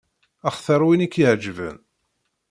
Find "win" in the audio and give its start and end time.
0.85-1.05